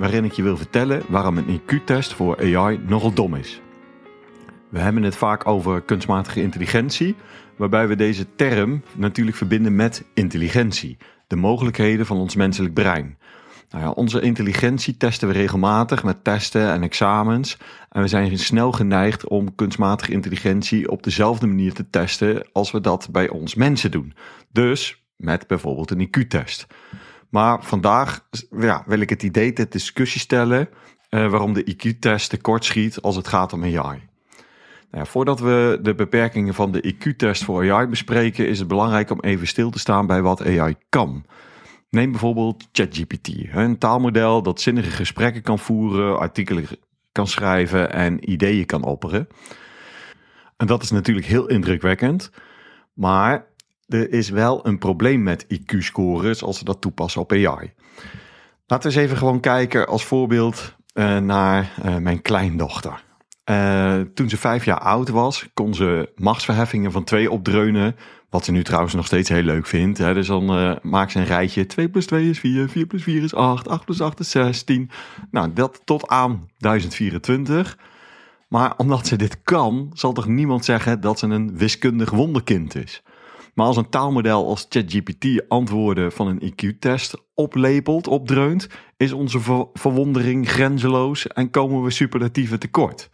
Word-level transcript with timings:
waarin 0.00 0.24
ik 0.24 0.32
je 0.32 0.42
wil 0.42 0.56
vertellen 0.56 1.02
waarom 1.08 1.38
een 1.38 1.60
IQ-test 1.60 2.12
voor 2.12 2.38
AI 2.38 2.80
nogal 2.86 3.12
dom 3.12 3.34
is. 3.34 3.60
We 4.68 4.78
hebben 4.78 5.02
het 5.02 5.16
vaak 5.16 5.46
over 5.46 5.82
kunstmatige 5.82 6.42
intelligentie, 6.42 7.14
waarbij 7.56 7.88
we 7.88 7.96
deze 7.96 8.26
term 8.36 8.82
natuurlijk 8.96 9.36
verbinden 9.36 9.76
met 9.76 10.04
intelligentie, 10.14 10.96
de 11.26 11.36
mogelijkheden 11.36 12.06
van 12.06 12.16
ons 12.16 12.34
menselijk 12.34 12.74
brein. 12.74 13.18
Nou 13.70 13.84
ja, 13.84 13.90
onze 13.90 14.20
intelligentie 14.20 14.96
testen 14.96 15.28
we 15.28 15.34
regelmatig 15.34 16.04
met 16.04 16.24
testen 16.24 16.72
en 16.72 16.82
examens. 16.82 17.56
En 17.88 18.02
we 18.02 18.08
zijn 18.08 18.38
snel 18.38 18.72
geneigd 18.72 19.28
om 19.28 19.54
kunstmatige 19.54 20.12
intelligentie 20.12 20.90
op 20.90 21.02
dezelfde 21.02 21.46
manier 21.46 21.72
te 21.72 21.90
testen 21.90 22.48
als 22.52 22.70
we 22.70 22.80
dat 22.80 23.08
bij 23.10 23.28
ons 23.28 23.54
mensen 23.54 23.90
doen. 23.90 24.14
Dus 24.52 25.04
met 25.16 25.46
bijvoorbeeld 25.46 25.90
een 25.90 26.08
IQ-test. 26.08 26.66
Maar 27.30 27.64
vandaag 27.64 28.28
ja, 28.58 28.82
wil 28.86 29.00
ik 29.00 29.10
het 29.10 29.22
idee 29.22 29.52
ter 29.52 29.70
discussie 29.70 30.20
stellen 30.20 30.68
uh, 31.10 31.30
waarom 31.30 31.52
de 31.52 31.64
IQ-test 31.74 32.30
tekortschiet 32.30 33.02
als 33.02 33.16
het 33.16 33.28
gaat 33.28 33.52
om 33.52 33.62
AI. 33.62 34.08
Nou 34.90 35.04
ja, 35.04 35.04
voordat 35.04 35.40
we 35.40 35.78
de 35.82 35.94
beperkingen 35.94 36.54
van 36.54 36.72
de 36.72 36.94
IQ-test 36.94 37.44
voor 37.44 37.72
AI 37.72 37.86
bespreken, 37.86 38.48
is 38.48 38.58
het 38.58 38.68
belangrijk 38.68 39.10
om 39.10 39.20
even 39.20 39.46
stil 39.46 39.70
te 39.70 39.78
staan 39.78 40.06
bij 40.06 40.22
wat 40.22 40.46
AI 40.46 40.74
kan. 40.88 41.24
Neem 41.90 42.10
bijvoorbeeld 42.10 42.68
ChatGPT, 42.72 43.28
een 43.52 43.78
taalmodel 43.78 44.42
dat 44.42 44.60
zinnige 44.60 44.90
gesprekken 44.90 45.42
kan 45.42 45.58
voeren, 45.58 46.18
artikelen 46.18 46.64
kan 47.12 47.26
schrijven 47.26 47.92
en 47.92 48.30
ideeën 48.30 48.66
kan 48.66 48.82
opperen. 48.82 49.28
En 50.56 50.66
dat 50.66 50.82
is 50.82 50.90
natuurlijk 50.90 51.26
heel 51.26 51.46
indrukwekkend, 51.46 52.30
maar 52.92 53.46
er 53.90 54.12
is 54.12 54.28
wel 54.28 54.66
een 54.66 54.78
probleem 54.78 55.22
met 55.22 55.46
IQ-scores 55.48 56.42
als 56.42 56.58
we 56.58 56.64
dat 56.64 56.80
toepassen 56.80 57.20
op 57.20 57.32
AI. 57.32 57.72
Laten 58.66 58.90
we 58.90 58.96
eens 58.96 59.04
even 59.06 59.16
gewoon 59.16 59.40
kijken 59.40 59.86
als 59.86 60.04
voorbeeld 60.04 60.74
uh, 60.94 61.18
naar 61.18 61.72
uh, 61.84 61.96
mijn 61.96 62.22
kleindochter. 62.22 63.04
Uh, 63.50 64.00
toen 64.14 64.28
ze 64.28 64.36
vijf 64.36 64.64
jaar 64.64 64.78
oud 64.80 65.08
was, 65.08 65.48
kon 65.54 65.74
ze 65.74 66.12
machtsverheffingen 66.16 66.92
van 66.92 67.04
twee 67.04 67.30
opdreunen. 67.30 67.96
Wat 68.28 68.44
ze 68.44 68.52
nu 68.52 68.64
trouwens 68.64 68.94
nog 68.94 69.06
steeds 69.06 69.28
heel 69.28 69.42
leuk 69.42 69.66
vindt. 69.66 69.98
Hè. 69.98 70.14
Dus 70.14 70.26
dan 70.26 70.78
maakt 70.82 71.12
ze 71.12 71.18
een 71.18 71.24
rijtje. 71.24 71.66
2 71.66 71.88
plus 71.88 72.06
2 72.06 72.30
is 72.30 72.38
4, 72.38 72.68
4 72.68 72.86
plus 72.86 73.02
4 73.02 73.22
is 73.22 73.34
8, 73.34 73.68
8 73.68 73.84
plus 73.84 74.00
8 74.00 74.20
is 74.20 74.30
16. 74.30 74.90
Nou, 75.30 75.52
dat 75.52 75.82
tot 75.84 76.08
aan 76.08 76.48
1024. 76.58 77.76
Maar 78.48 78.74
omdat 78.76 79.06
ze 79.06 79.16
dit 79.16 79.42
kan, 79.42 79.90
zal 79.94 80.12
toch 80.12 80.26
niemand 80.26 80.64
zeggen 80.64 81.00
dat 81.00 81.18
ze 81.18 81.26
een 81.26 81.56
wiskundig 81.56 82.10
wonderkind 82.10 82.74
is. 82.74 83.02
Maar 83.54 83.66
als 83.66 83.76
een 83.76 83.88
taalmodel 83.88 84.46
als 84.46 84.66
ChatGPT 84.68 85.48
antwoorden 85.48 86.12
van 86.12 86.26
een 86.26 86.52
IQ-test 86.52 87.14
oplepelt, 87.34 88.08
opdreunt, 88.08 88.68
is 88.96 89.12
onze 89.12 89.68
verwondering 89.72 90.48
grenzeloos 90.48 91.26
en 91.26 91.50
komen 91.50 91.82
we 91.82 91.90
superlatieven 91.90 92.58
tekort. 92.58 93.10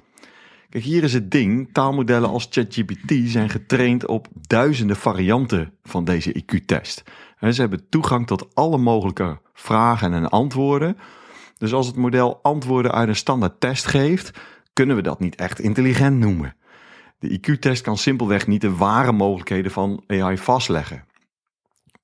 Kijk, 0.68 0.84
hier 0.84 1.02
is 1.02 1.12
het 1.12 1.30
ding. 1.30 1.68
Taalmodellen 1.72 2.28
als 2.28 2.46
ChatGPT 2.50 3.12
zijn 3.24 3.48
getraind 3.48 4.06
op 4.06 4.28
duizenden 4.46 4.96
varianten 4.96 5.72
van 5.82 6.04
deze 6.04 6.42
IQ-test. 6.42 7.02
Ze 7.40 7.60
hebben 7.60 7.88
toegang 7.88 8.26
tot 8.26 8.54
alle 8.54 8.78
mogelijke 8.78 9.38
vragen 9.54 10.12
en 10.12 10.28
antwoorden. 10.28 10.96
Dus 11.58 11.72
als 11.72 11.86
het 11.86 11.96
model 11.96 12.38
antwoorden 12.42 12.92
uit 12.92 13.08
een 13.08 13.16
standaard 13.16 13.60
test 13.60 13.86
geeft, 13.86 14.38
kunnen 14.72 14.96
we 14.96 15.02
dat 15.02 15.20
niet 15.20 15.34
echt 15.34 15.60
intelligent 15.60 16.18
noemen. 16.18 16.54
De 17.18 17.38
IQ-test 17.38 17.82
kan 17.82 17.96
simpelweg 17.98 18.46
niet 18.46 18.60
de 18.60 18.76
ware 18.76 19.12
mogelijkheden 19.12 19.70
van 19.70 20.04
AI 20.06 20.38
vastleggen. 20.38 21.04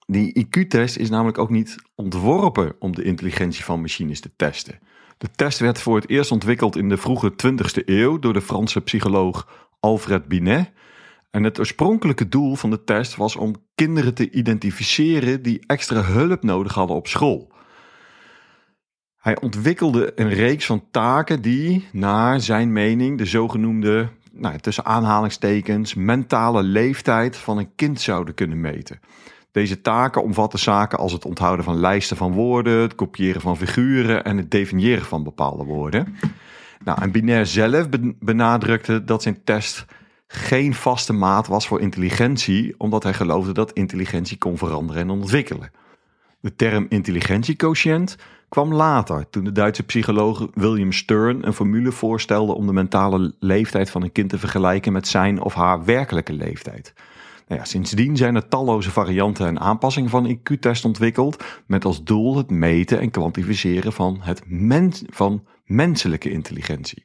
Die 0.07 0.47
IQ-test 0.47 0.97
is 0.97 1.11
namelijk 1.11 1.39
ook 1.39 1.51
niet 1.51 1.77
ontworpen 1.95 2.75
om 2.79 2.95
de 2.95 3.03
intelligentie 3.03 3.65
van 3.65 3.81
machines 3.81 4.21
te 4.21 4.31
testen. 4.37 4.79
De 5.19 5.31
test 5.37 5.59
werd 5.59 5.81
voor 5.81 5.97
het 5.97 6.09
eerst 6.09 6.31
ontwikkeld 6.31 6.77
in 6.77 6.89
de 6.89 6.97
vroege 6.97 7.33
20e 7.33 7.85
eeuw 7.85 8.19
door 8.19 8.33
de 8.33 8.41
Franse 8.41 8.81
psycholoog 8.81 9.69
Alfred 9.81 10.29
Binet. 10.29 10.71
En 11.31 11.45
het 11.45 11.59
oorspronkelijke 11.59 12.29
doel 12.29 12.55
van 12.55 12.71
de 12.71 12.85
test 12.85 13.17
was 13.17 13.37
om 13.37 13.55
kinderen 13.75 14.15
te 14.15 14.31
identificeren 14.31 15.43
die 15.43 15.65
extra 15.67 16.03
hulp 16.03 16.43
nodig 16.43 16.75
hadden 16.75 16.97
op 16.97 17.07
school. 17.07 17.53
Hij 19.17 19.41
ontwikkelde 19.41 20.13
een 20.15 20.33
reeks 20.33 20.67
van 20.67 20.91
taken 20.91 21.43
die, 21.43 21.89
naar 21.93 22.41
zijn 22.41 22.73
mening, 22.73 23.19
de 23.19 23.25
zogenoemde 23.25 24.09
nou, 24.33 24.59
tussen 24.59 24.85
aanhalingstekens 24.85 25.95
mentale 25.95 26.63
leeftijd 26.63 27.37
van 27.37 27.59
een 27.59 27.75
kind 27.75 28.01
zouden 28.01 28.35
kunnen 28.35 28.61
meten. 28.61 29.01
Deze 29.51 29.81
taken 29.81 30.23
omvatten 30.23 30.59
zaken 30.59 30.99
als 30.99 31.13
het 31.13 31.25
onthouden 31.25 31.65
van 31.65 31.77
lijsten 31.77 32.17
van 32.17 32.33
woorden, 32.33 32.81
het 32.81 32.95
kopiëren 32.95 33.41
van 33.41 33.57
figuren 33.57 34.25
en 34.25 34.37
het 34.37 34.51
definiëren 34.51 35.05
van 35.05 35.23
bepaalde 35.23 35.65
woorden. 35.65 36.17
Nou, 36.85 37.03
en 37.03 37.11
Binaire 37.11 37.45
zelf 37.45 37.87
benadrukte 38.19 39.05
dat 39.05 39.23
zijn 39.23 39.45
test 39.45 39.85
geen 40.27 40.75
vaste 40.75 41.13
maat 41.13 41.47
was 41.47 41.67
voor 41.67 41.81
intelligentie, 41.81 42.75
omdat 42.79 43.03
hij 43.03 43.15
geloofde 43.15 43.53
dat 43.53 43.73
intelligentie 43.73 44.39
kon 44.39 44.59
veranderen 44.59 45.03
en 45.03 45.11
ontwikkelen. 45.11 45.71
De 46.41 46.55
term 46.55 46.87
intelligentiequotient 46.89 48.17
kwam 48.53 48.75
later, 48.75 49.31
toen 49.31 49.45
de 49.45 49.53
Duitse 49.53 49.83
psycholoog 49.83 50.47
William 50.55 50.93
Stern 50.93 51.47
een 51.47 51.53
formule 51.53 51.93
voorstelde 51.93 52.53
om 52.53 52.67
de 52.67 52.73
mentale 52.73 53.35
leeftijd 53.39 53.91
van 53.91 54.03
een 54.03 54.13
kind 54.13 54.29
te 54.29 54.39
vergelijken 54.39 54.93
met 54.93 55.09
zijn 55.09 55.41
of 55.41 55.55
haar 55.55 55.85
werkelijke 55.85 56.33
leeftijd. 56.33 56.95
Nou 57.49 57.61
ja, 57.61 57.67
sindsdien 57.67 58.17
zijn 58.17 58.35
er 58.35 58.49
talloze 58.49 58.91
varianten 58.91 59.47
en 59.47 59.61
aanpassingen 59.61 60.11
van 60.11 60.37
IQ-test 60.37 60.85
ontwikkeld, 60.85 61.45
met 61.67 61.85
als 61.85 62.05
doel 62.05 62.37
het 62.37 62.51
meten 62.51 63.01
en 63.01 63.11
kwantificeren 63.11 63.93
van, 63.93 64.19
het 64.21 64.43
van 65.11 65.45
menselijke 65.65 66.31
intelligentie. 66.31 67.05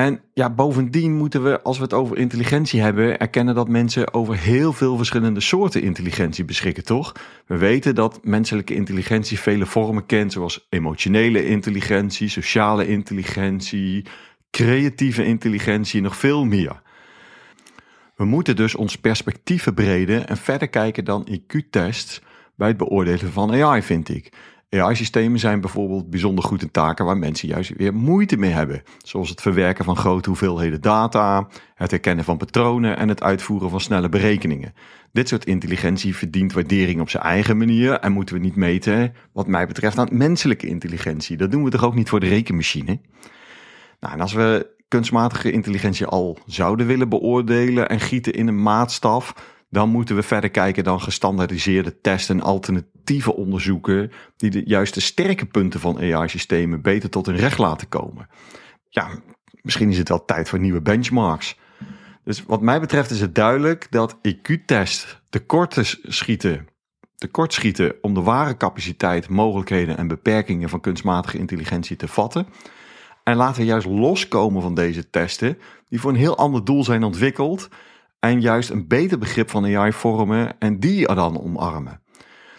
En 0.00 0.20
ja, 0.34 0.50
bovendien 0.50 1.16
moeten 1.16 1.42
we, 1.42 1.62
als 1.62 1.76
we 1.76 1.82
het 1.82 1.92
over 1.92 2.16
intelligentie 2.16 2.80
hebben, 2.80 3.18
erkennen 3.18 3.54
dat 3.54 3.68
mensen 3.68 4.14
over 4.14 4.36
heel 4.36 4.72
veel 4.72 4.96
verschillende 4.96 5.40
soorten 5.40 5.82
intelligentie 5.82 6.44
beschikken, 6.44 6.84
toch? 6.84 7.12
We 7.46 7.56
weten 7.56 7.94
dat 7.94 8.20
menselijke 8.22 8.74
intelligentie 8.74 9.38
vele 9.38 9.66
vormen 9.66 10.06
kent, 10.06 10.32
zoals 10.32 10.66
emotionele 10.68 11.46
intelligentie, 11.46 12.28
sociale 12.28 12.88
intelligentie, 12.88 14.06
creatieve 14.50 15.24
intelligentie 15.24 15.98
en 15.98 16.04
nog 16.04 16.16
veel 16.16 16.44
meer. 16.44 16.82
We 18.16 18.24
moeten 18.24 18.56
dus 18.56 18.74
ons 18.74 18.96
perspectief 18.96 19.62
verbreden 19.62 20.28
en 20.28 20.36
verder 20.36 20.68
kijken 20.68 21.04
dan 21.04 21.28
IQ-tests 21.30 22.20
bij 22.54 22.68
het 22.68 22.76
beoordelen 22.76 23.32
van 23.32 23.62
AI, 23.62 23.82
vind 23.82 24.08
ik. 24.08 24.32
AI-systemen 24.70 25.38
zijn 25.38 25.60
bijvoorbeeld 25.60 26.10
bijzonder 26.10 26.44
goed 26.44 26.62
in 26.62 26.70
taken 26.70 27.04
waar 27.04 27.18
mensen 27.18 27.48
juist 27.48 27.72
weer 27.76 27.94
moeite 27.94 28.36
mee 28.36 28.50
hebben. 28.50 28.82
Zoals 29.04 29.28
het 29.28 29.40
verwerken 29.40 29.84
van 29.84 29.96
grote 29.96 30.28
hoeveelheden 30.28 30.80
data, 30.80 31.48
het 31.74 31.90
herkennen 31.90 32.24
van 32.24 32.36
patronen 32.36 32.96
en 32.96 33.08
het 33.08 33.22
uitvoeren 33.22 33.70
van 33.70 33.80
snelle 33.80 34.08
berekeningen. 34.08 34.74
Dit 35.12 35.28
soort 35.28 35.44
intelligentie 35.44 36.16
verdient 36.16 36.52
waardering 36.52 37.00
op 37.00 37.10
zijn 37.10 37.22
eigen 37.22 37.56
manier 37.56 37.92
en 37.92 38.12
moeten 38.12 38.34
we 38.34 38.40
niet 38.40 38.56
meten, 38.56 39.14
wat 39.32 39.46
mij 39.46 39.66
betreft, 39.66 39.98
aan 39.98 40.08
menselijke 40.12 40.66
intelligentie. 40.66 41.36
Dat 41.36 41.50
doen 41.50 41.64
we 41.64 41.70
toch 41.70 41.84
ook 41.84 41.94
niet 41.94 42.08
voor 42.08 42.20
de 42.20 42.28
rekenmachine? 42.28 42.98
Nou, 44.00 44.14
en 44.14 44.20
als 44.20 44.32
we 44.32 44.78
kunstmatige 44.88 45.50
intelligentie 45.50 46.06
al 46.06 46.38
zouden 46.46 46.86
willen 46.86 47.08
beoordelen 47.08 47.88
en 47.88 48.00
gieten 48.00 48.32
in 48.32 48.48
een 48.48 48.62
maatstaf, 48.62 49.34
dan 49.70 49.88
moeten 49.88 50.16
we 50.16 50.22
verder 50.22 50.50
kijken 50.50 50.84
dan 50.84 51.00
gestandaardiseerde 51.00 52.00
testen 52.00 52.38
en 52.38 52.44
alternatieve 52.44 53.34
onderzoeken 53.34 54.12
die 54.36 54.50
de 54.50 54.62
juiste 54.64 55.00
sterke 55.00 55.46
punten 55.46 55.80
van 55.80 55.98
AI-systemen 55.98 56.82
beter 56.82 57.10
tot 57.10 57.26
hun 57.26 57.36
recht 57.36 57.58
laten 57.58 57.88
komen. 57.88 58.28
Ja, 58.88 59.08
misschien 59.62 59.90
is 59.90 59.98
het 59.98 60.08
wel 60.08 60.24
tijd 60.24 60.48
voor 60.48 60.58
nieuwe 60.58 60.80
benchmarks. 60.80 61.58
Dus 62.24 62.44
wat 62.44 62.60
mij 62.60 62.80
betreft 62.80 63.10
is 63.10 63.20
het 63.20 63.34
duidelijk 63.34 63.86
dat 63.90 64.18
IQ-test 64.22 65.22
tekorten 65.28 65.84
schieten, 66.02 66.66
tekortschieten 67.16 67.94
om 68.00 68.14
de 68.14 68.22
ware 68.22 68.56
capaciteit, 68.56 69.28
mogelijkheden 69.28 69.96
en 69.96 70.08
beperkingen 70.08 70.68
van 70.68 70.80
kunstmatige 70.80 71.38
intelligentie 71.38 71.96
te 71.96 72.08
vatten. 72.08 72.46
En 73.24 73.36
laten 73.36 73.60
we 73.60 73.66
juist 73.66 73.86
loskomen 73.86 74.62
van 74.62 74.74
deze 74.74 75.10
testen, 75.10 75.58
die 75.88 76.00
voor 76.00 76.10
een 76.10 76.16
heel 76.16 76.36
ander 76.36 76.64
doel 76.64 76.84
zijn 76.84 77.02
ontwikkeld 77.02 77.68
en 78.20 78.40
juist 78.40 78.70
een 78.70 78.86
beter 78.86 79.18
begrip 79.18 79.50
van 79.50 79.76
AI 79.76 79.92
vormen 79.92 80.58
en 80.58 80.80
die 80.80 81.06
er 81.06 81.14
dan 81.14 81.40
omarmen. 81.40 82.02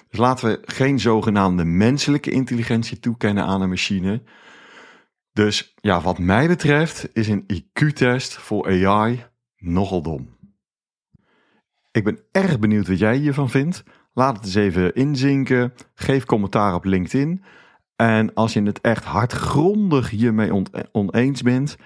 Dus 0.10 0.20
laten 0.20 0.48
we 0.50 0.60
geen 0.66 1.00
zogenaamde 1.00 1.64
menselijke 1.64 2.32
intelligentie 2.32 3.00
toekennen 3.00 3.46
aan 3.46 3.62
een 3.62 3.70
machine. 3.70 4.22
Dus 5.34 5.74
ja, 5.82 6.02
wat 6.02 6.20
mij 6.20 6.48
betreft 6.48 7.10
is 7.14 7.28
een 7.28 7.46
IQ-test 7.54 8.34
voor 8.34 8.88
AI 8.88 9.26
nogal 9.58 10.02
dom. 10.02 10.38
Ik 11.92 12.04
ben 12.04 12.20
erg 12.32 12.60
benieuwd 12.60 12.88
wat 12.88 13.00
jij 13.00 13.18
hiervan 13.18 13.50
vindt. 13.50 13.84
Laat 14.14 14.36
het 14.36 14.46
eens 14.46 14.56
even 14.56 14.96
inzinken. 14.96 15.74
Geef 15.94 16.26
commentaar 16.26 16.74
op 16.74 16.86
LinkedIn. 16.86 17.44
En 17.96 18.34
als 18.34 18.54
je 18.54 18.64
het 18.64 18.82
echt 18.82 19.04
hardgrondig 19.04 20.10
hiermee 20.10 20.64
oneens 20.92 21.42
bent, 21.42 21.78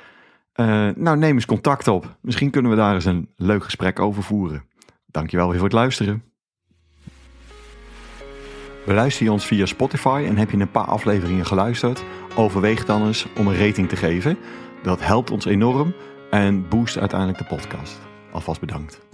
uh, 0.56 0.90
nou 0.96 1.18
neem 1.18 1.36
eens 1.36 1.46
contact 1.46 1.88
op. 1.88 2.18
Misschien 2.22 2.50
kunnen 2.50 2.72
we 2.72 2.78
daar 2.78 2.94
eens 2.94 3.06
een 3.06 3.30
leuk 3.36 3.64
gesprek 3.64 4.00
over 4.00 4.24
voeren. 4.24 4.64
Dankjewel 5.06 5.48
weer 5.48 5.56
voor 5.56 5.68
het 5.68 5.74
luisteren. 5.74 6.24
Beluister 8.86 9.26
je 9.26 9.32
ons 9.32 9.46
via 9.46 9.66
Spotify 9.66 10.24
en 10.28 10.38
heb 10.38 10.52
je 10.52 10.58
een 10.58 10.72
paar 10.72 10.86
afleveringen 10.86 11.46
geluisterd? 11.46 12.04
Overweeg 12.36 12.86
dan 12.86 13.06
eens 13.06 13.28
om 13.38 13.48
een 13.48 13.58
rating 13.58 13.90
te 13.90 13.96
geven. 13.96 14.38
Dat 14.84 15.06
helpt 15.06 15.32
ons 15.32 15.46
enorm 15.46 15.94
en 16.32 16.68
boost 16.68 16.98
uiteindelijk 16.98 17.40
de 17.40 17.56
podcast. 17.56 18.00
Alvast 18.32 18.60
bedankt. 18.60 19.05